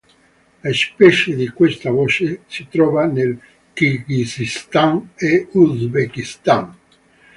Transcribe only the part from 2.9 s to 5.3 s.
nel Kirghizistan